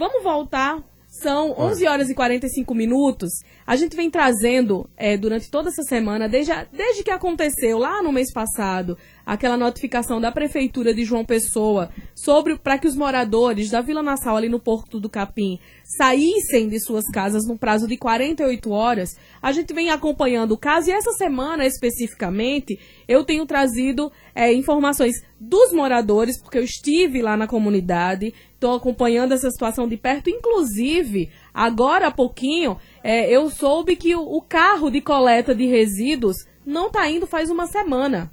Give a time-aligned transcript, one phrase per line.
[0.00, 3.30] Vamos voltar são 11 horas e 45 minutos.
[3.66, 8.00] A gente vem trazendo é, durante toda essa semana, desde, a, desde que aconteceu lá
[8.00, 13.70] no mês passado, aquela notificação da Prefeitura de João Pessoa sobre para que os moradores
[13.70, 17.96] da Vila Nassau, ali no Porto do Capim, saíssem de suas casas no prazo de
[17.96, 19.16] 48 horas.
[19.42, 22.78] A gente vem acompanhando o caso e essa semana especificamente
[23.08, 29.32] eu tenho trazido é, informações dos moradores, porque eu estive lá na comunidade, estou acompanhando
[29.32, 30.28] essa situação de perto.
[30.28, 36.36] Inclusive, agora há pouquinho, é, eu soube que o, o, carro de coleta de resíduos
[36.64, 38.30] não está indo faz uma semana.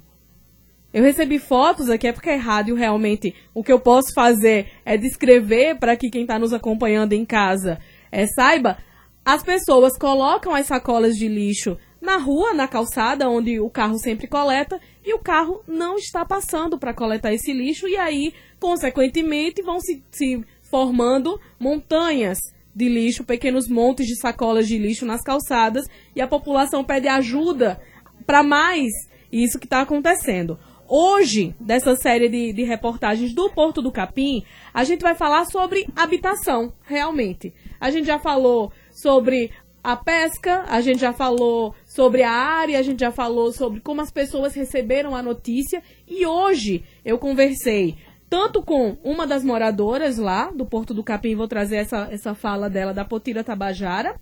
[0.98, 3.32] Eu recebi fotos aqui, é porque é rádio realmente.
[3.54, 7.78] O que eu posso fazer é descrever para que quem está nos acompanhando em casa
[8.10, 8.78] é, saiba.
[9.24, 14.26] As pessoas colocam as sacolas de lixo na rua, na calçada, onde o carro sempre
[14.26, 19.78] coleta, e o carro não está passando para coletar esse lixo, e aí, consequentemente, vão
[19.78, 22.38] se, se formando montanhas
[22.74, 27.80] de lixo, pequenos montes de sacolas de lixo nas calçadas, e a população pede ajuda
[28.26, 28.90] para mais
[29.30, 30.58] isso que está acontecendo.
[30.90, 35.86] Hoje, dessa série de, de reportagens do Porto do Capim, a gente vai falar sobre
[35.94, 37.52] habitação, realmente.
[37.78, 39.50] A gente já falou sobre
[39.84, 44.00] a pesca, a gente já falou sobre a área, a gente já falou sobre como
[44.00, 47.98] as pessoas receberam a notícia e hoje eu conversei
[48.30, 52.70] tanto com uma das moradoras lá do Porto do Capim, vou trazer essa, essa fala
[52.70, 54.18] dela da Potira Tabajara,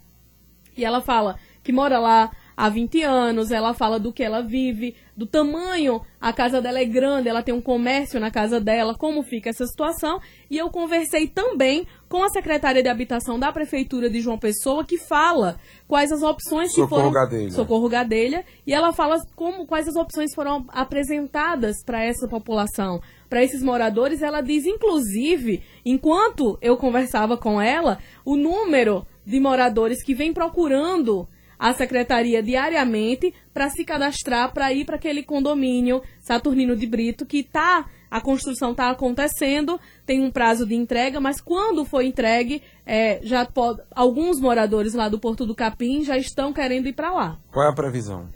[0.76, 4.96] e ela fala que mora lá há 20 anos, ela fala do que ela vive,
[5.16, 9.22] do tamanho, a casa dela é grande, ela tem um comércio na casa dela, como
[9.22, 10.20] fica essa situação.
[10.50, 14.98] E eu conversei também com a secretária de habitação da prefeitura de João Pessoa, que
[14.98, 17.50] fala quais as opções Socorro que foram Gadelha.
[17.50, 23.42] Socorro Gadelha, e ela fala como quais as opções foram apresentadas para essa população, para
[23.42, 24.22] esses moradores.
[24.22, 31.28] Ela diz inclusive, enquanto eu conversava com ela, o número de moradores que vem procurando
[31.58, 37.42] a secretaria diariamente para se cadastrar para ir para aquele condomínio Saturnino de Brito que
[37.42, 43.20] tá a construção está acontecendo, tem um prazo de entrega, mas quando for entregue, é,
[43.22, 47.38] já pode, alguns moradores lá do Porto do Capim já estão querendo ir para lá.
[47.52, 48.28] Qual é a previsão?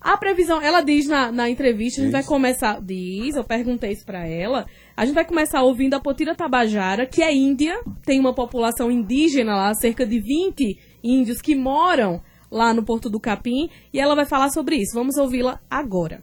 [0.00, 4.04] A previsão, ela diz na, na entrevista, a gente vai começar, diz, eu perguntei isso
[4.04, 4.66] para ela,
[4.96, 9.56] a gente vai começar ouvindo a Potira Tabajara, que é índia, tem uma população indígena
[9.56, 14.24] lá, cerca de 20 índios que moram lá no Porto do Capim, e ela vai
[14.24, 14.94] falar sobre isso.
[14.94, 16.22] Vamos ouvi-la agora.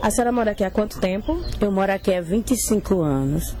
[0.00, 1.40] A senhora mora aqui há quanto tempo?
[1.60, 3.54] Eu moro aqui há 25 anos.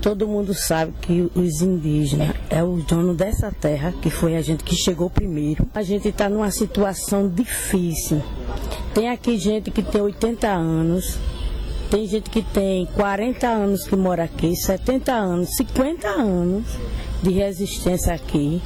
[0.00, 4.64] Todo mundo sabe que os indígenas é o dono dessa terra, que foi a gente
[4.64, 5.68] que chegou primeiro.
[5.74, 8.22] A gente está numa situação difícil.
[8.94, 11.18] Tem aqui gente que tem 80 anos,
[11.90, 16.64] tem gente que tem 40 anos que mora aqui, 70 anos, 50 anos
[17.22, 18.62] de resistência aqui.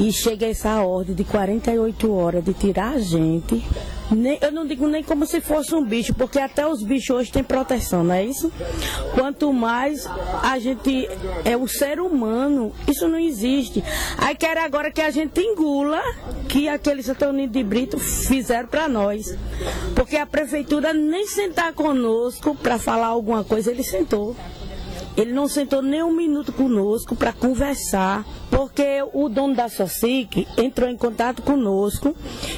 [0.00, 3.64] E chega essa ordem de 48 horas de tirar a gente.
[4.10, 7.32] Nem, eu não digo nem como se fosse um bicho, porque até os bichos hoje
[7.32, 8.50] têm proteção, não é isso?
[9.14, 10.08] Quanto mais
[10.42, 11.06] a gente
[11.44, 13.84] é o ser humano, isso não existe.
[14.16, 16.00] Aí quer agora que a gente engula
[16.48, 19.36] que aquele Saturnino de Brito fizeram para nós.
[19.94, 24.34] Porque a prefeitura nem sentar conosco para falar alguma coisa, ele sentou.
[25.18, 30.88] Ele não sentou nem um minuto conosco para conversar, porque o dono da SOCIC entrou
[30.88, 32.14] em contato conosco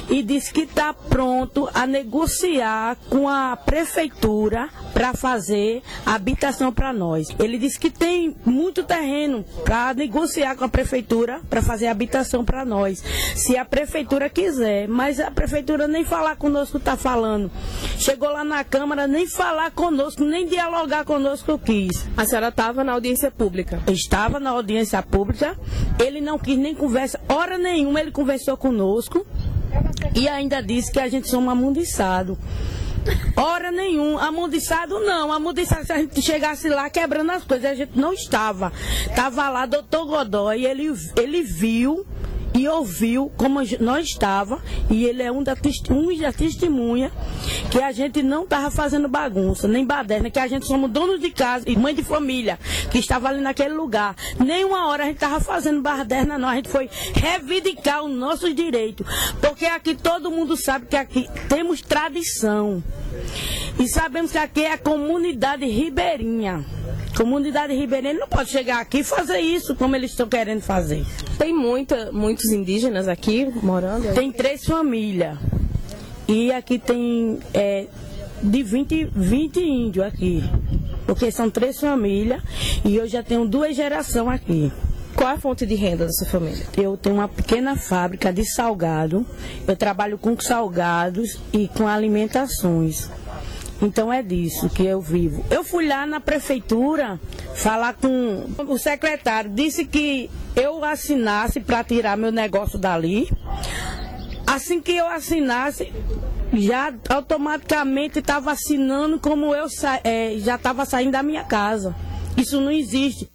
[0.07, 7.29] e disse que está pronto a negociar com a prefeitura para fazer habitação para nós.
[7.39, 12.63] Ele disse que tem muito terreno para negociar com a prefeitura para fazer habitação para
[12.63, 13.03] nós,
[13.35, 14.87] se a prefeitura quiser.
[14.87, 17.49] Mas a prefeitura nem falar conosco está falando.
[17.97, 22.07] Chegou lá na Câmara, nem falar conosco, nem dialogar conosco quis.
[22.15, 23.81] A senhora estava na audiência pública?
[23.87, 25.57] Estava na audiência pública.
[25.99, 29.25] Ele não quis nem conversa, hora nenhuma ele conversou conosco
[30.15, 32.37] e ainda disse que a gente somos amundiçado.
[33.35, 37.97] Hora nenhuma, amundiçado não, amundiçado se a gente chegasse lá quebrando as coisas, a gente
[37.97, 38.71] não estava.
[39.09, 42.05] Estava lá doutor Godoy, ele, ele viu
[42.53, 45.55] e ouviu como nós estava e ele é um da,
[45.89, 47.11] um da testemunha
[47.69, 51.31] que a gente não estava fazendo bagunça, nem baderna, que a gente somos donos de
[51.31, 52.59] casa e mãe de família,
[52.91, 54.15] que estava ali naquele lugar.
[54.39, 56.49] Nem uma hora a gente estava fazendo baderna, não.
[56.49, 59.05] A gente foi reivindicar os nossos direitos.
[59.39, 62.83] Porque aqui todo mundo sabe que aqui temos tradição.
[63.79, 66.65] E sabemos que aqui é a comunidade ribeirinha.
[67.15, 71.05] Comunidade ribeirinha não pode chegar aqui e fazer isso como eles estão querendo fazer.
[71.37, 74.13] Tem muita, muitos indígenas aqui morando?
[74.13, 75.37] Tem três famílias.
[76.27, 77.87] E aqui tem é,
[78.41, 80.43] de 20, 20 índios aqui.
[81.05, 82.41] Porque são três famílias
[82.85, 84.71] e eu já tenho duas gerações aqui.
[85.15, 86.65] Qual é a fonte de renda da sua família?
[86.77, 89.25] Eu tenho uma pequena fábrica de salgado.
[89.67, 93.09] Eu trabalho com salgados e com alimentações.
[93.81, 95.43] Então é disso que eu vivo.
[95.49, 97.19] Eu fui lá na prefeitura
[97.55, 103.27] falar com o secretário, disse que eu assinasse para tirar meu negócio dali.
[104.45, 105.91] Assim que eu assinasse,
[106.53, 109.65] já automaticamente estava assinando como eu
[110.03, 111.95] é, já estava saindo da minha casa.
[112.37, 113.31] Isso não existe.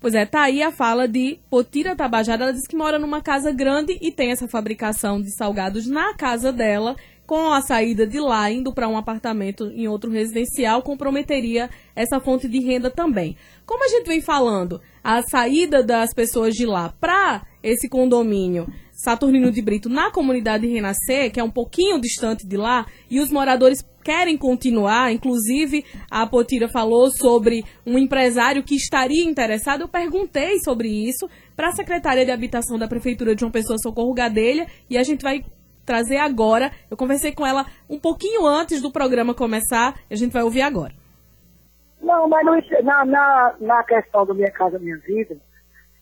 [0.00, 2.44] Pois é, tá aí a fala de Potira Tabajara.
[2.44, 6.50] Ela diz que mora numa casa grande e tem essa fabricação de salgados na casa
[6.50, 6.96] dela.
[7.30, 12.48] Com a saída de lá, indo para um apartamento em outro residencial, comprometeria essa fonte
[12.48, 13.36] de renda também.
[13.64, 19.52] Como a gente vem falando, a saída das pessoas de lá para esse condomínio Saturnino
[19.52, 23.78] de Brito na comunidade Renascer, que é um pouquinho distante de lá, e os moradores
[24.02, 29.82] querem continuar, inclusive a Potira falou sobre um empresário que estaria interessado.
[29.82, 34.12] Eu perguntei sobre isso para a secretária de Habitação da Prefeitura de João Pessoa Socorro
[34.14, 35.44] Gadelha e a gente vai
[35.84, 36.70] trazer agora.
[36.90, 40.92] Eu conversei com ela um pouquinho antes do programa começar, a gente vai ouvir agora.
[42.00, 42.44] Não, mas
[42.82, 45.36] na, na, na questão do Minha Casa Minha Vida,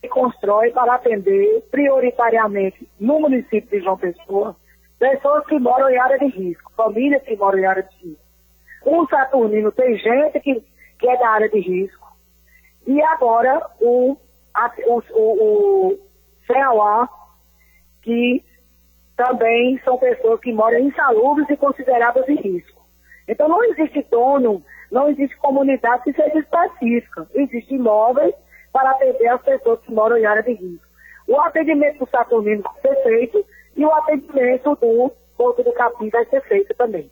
[0.00, 4.56] se constrói para atender prioritariamente no município de João Pessoa
[4.98, 8.22] pessoas que moram em área de risco, famílias que moram em área de risco.
[8.84, 10.64] O Saturnino tem gente que,
[10.98, 12.16] que é da área de risco.
[12.86, 14.16] E agora o,
[14.54, 15.98] a, o, o, o
[16.46, 17.08] CEUA,
[18.02, 18.42] que
[19.18, 22.80] também são pessoas que moram insalubres e consideradas de risco.
[23.26, 24.62] Então não existe dono,
[24.92, 27.28] não existe comunidade que seja específica.
[27.34, 28.32] Existem imóveis
[28.72, 30.86] para atender as pessoas que moram em área de risco.
[31.26, 33.44] O atendimento do Saturnino vai ser feito
[33.76, 37.10] e o atendimento do Porto do Capim vai ser feito também.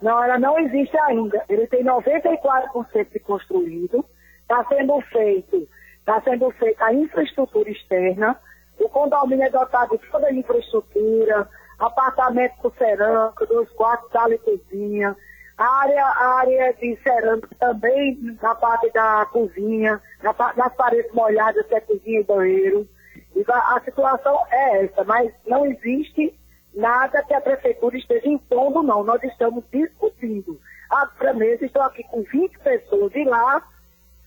[0.00, 1.44] Não, ela não existe ainda.
[1.50, 4.04] Ele tem 94% de construído.
[4.40, 5.68] Está sendo feito,
[5.98, 8.40] está sendo feita a infraestrutura externa.
[8.78, 11.48] O condomínio é dotado de toda a infraestrutura,
[11.78, 15.16] apartamento com cerâmica, dois quartos, sala e cozinha,
[15.56, 21.66] a área, a área de cerâmica também na parte da cozinha, na, nas paredes molhadas,
[21.66, 22.88] que é cozinha e banheiro.
[23.36, 26.36] E a, a situação é essa, mas não existe
[26.74, 29.04] nada que a prefeitura esteja impondo, não.
[29.04, 30.60] Nós estamos discutindo.
[30.90, 33.62] Agora mesmo estou aqui com 20 pessoas de lá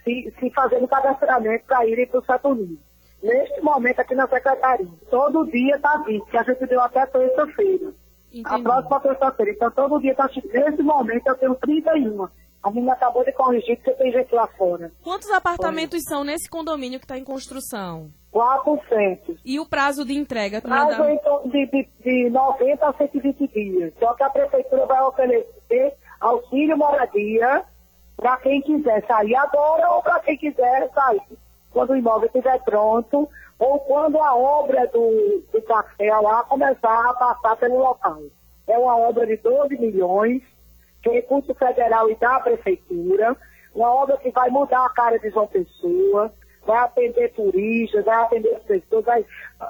[0.03, 2.86] se, se fazendo cadastramento para irem para o Saturnino.
[3.21, 4.87] Neste momento aqui na secretaria.
[5.09, 7.93] Todo dia está 20, que a gente deu até terça-feira.
[8.45, 9.51] A próxima terça-feira.
[9.51, 12.27] Então todo dia está Nesse momento eu tenho 31.
[12.61, 14.91] A menina acabou de corrigir que você tem gente lá fora.
[15.03, 16.15] Quantos apartamentos Foi.
[16.15, 18.11] são nesse condomínio que está em construção?
[18.31, 19.39] 400.
[19.45, 20.61] E o prazo de entrega?
[20.61, 21.01] Prazo
[21.45, 23.93] de, de, de 90 a 120 dias.
[23.99, 27.63] Só que a prefeitura vai oferecer auxílio moradia
[28.15, 31.37] para quem quiser sair agora ou para quem quiser sair
[31.77, 33.29] quando o imóvel estiver pronto
[33.59, 38.23] ou quando a obra do, do café lá começar a passar pelo local.
[38.67, 40.41] É uma obra de 12 milhões,
[41.03, 43.37] que é recurso federal e da prefeitura,
[43.75, 46.33] uma obra que vai mudar a cara de João Pessoa,
[46.65, 49.23] vai atender turistas, vai atender as pessoas, vai,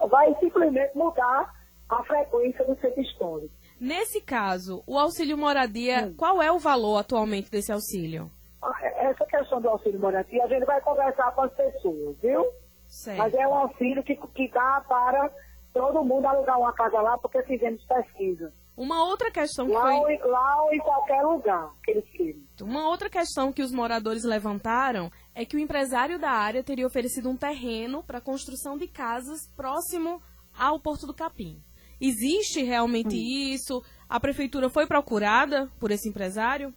[0.09, 1.53] vai simplesmente mudar
[1.89, 3.53] a frequência do centro histórico.
[3.77, 6.13] Nesse caso, o auxílio moradia, hum.
[6.17, 8.31] qual é o valor atualmente desse auxílio?
[8.61, 12.45] Ah, essa questão do auxílio moradia, a gente vai conversar com as pessoas, viu?
[12.87, 13.17] Certo.
[13.17, 15.29] Mas é um auxílio que, que dá para
[15.73, 18.51] todo mundo alugar uma casa lá, porque fizemos pesquisa.
[18.75, 20.17] Uma outra questão que lá foi...
[20.17, 22.39] Ou, lá ou em qualquer lugar que eles queiram.
[22.61, 27.29] Uma outra questão que os moradores levantaram é que o empresário da área teria oferecido
[27.29, 30.21] um terreno para construção de casas próximo
[30.57, 31.61] ao Porto do Capim.
[31.99, 33.53] Existe realmente hum.
[33.53, 33.83] isso?
[34.07, 36.71] A prefeitura foi procurada por esse empresário?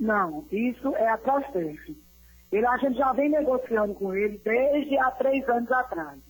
[0.00, 1.18] Não, isso é a.
[2.52, 6.20] Ele, a gente já vem negociando com ele desde há três anos atrás.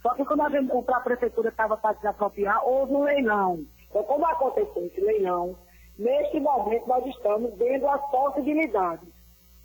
[0.00, 3.64] Só que quando a, gente, a prefeitura estava para desapropriar, houve um leilão.
[3.88, 5.56] Então, como aconteceu esse leilão,
[5.98, 9.08] neste momento nós estamos vendo as possibilidades.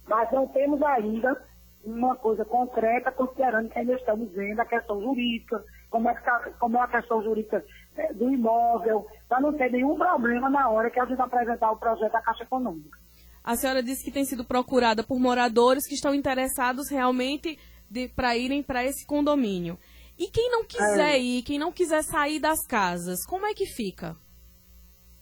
[0.07, 1.41] Mas não temos ainda
[1.83, 6.51] uma coisa concreta, considerando que ainda estamos vendo a questão jurídica, como é, que tá,
[6.59, 7.63] como é a questão jurídica
[7.95, 11.77] é, do imóvel, para não ter nenhum problema na hora que a gente apresentar o
[11.77, 12.97] projeto da Caixa Econômica.
[13.47, 17.57] A senhora disse que tem sido procurada por moradores que estão interessados realmente
[18.13, 19.79] para irem para esse condomínio.
[20.19, 21.17] E quem não quiser é.
[21.17, 24.17] ir, quem não quiser sair das casas, como é que fica?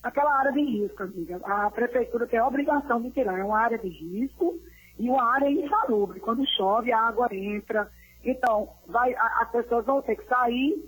[0.02, 1.40] Aquela área de risco, amiga.
[1.44, 3.38] A prefeitura tem a obrigação de tirar.
[3.38, 4.60] É uma área de risco
[4.98, 6.20] e uma área insalubre.
[6.20, 7.92] Quando chove, a água entra.
[8.24, 10.84] Então, vai, a, as pessoas vão ter que sair,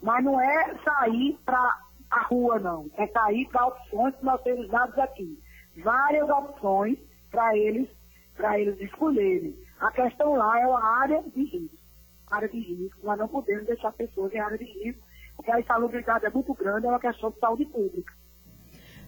[0.00, 1.80] mas não é sair para
[2.12, 2.88] a rua, não.
[2.96, 5.36] É sair para opções que nós temos dados aqui
[5.82, 6.98] várias opções
[7.30, 7.88] para eles
[8.54, 9.56] eles escolherem.
[9.80, 11.76] A questão lá é a área de risco.
[12.30, 15.02] Área de risco, nós não podemos deixar pessoas em área de risco,
[15.36, 18.12] porque a insalubridade é muito grande, é uma questão de saúde pública.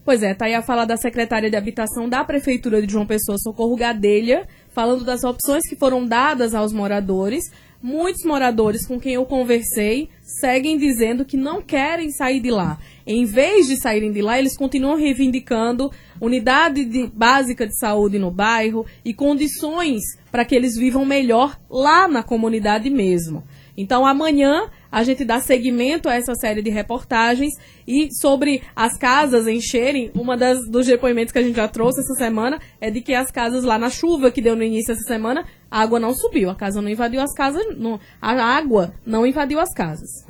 [0.04, 3.36] Pois é, tá aí a fala da secretária de Habitação da Prefeitura de João Pessoa,
[3.38, 7.44] Socorro Gadelha, falando das opções que foram dadas aos moradores.
[7.80, 12.76] Muitos moradores com quem eu conversei seguem dizendo que não querem sair de lá.
[13.06, 18.32] Em vez de saírem de lá, eles continuam reivindicando unidade de, básica de saúde no
[18.32, 23.44] bairro e condições para que eles vivam melhor lá na comunidade mesmo.
[23.78, 27.54] Então, amanhã a gente dá seguimento a essa série de reportagens
[27.86, 32.14] e sobre as casas encherem, uma das dos depoimentos que a gente já trouxe essa
[32.14, 35.44] semana é de que as casas lá na chuva que deu no início dessa semana,
[35.70, 39.60] a água não subiu, a casa não invadiu as casas, não, a água não invadiu
[39.60, 40.26] as casas.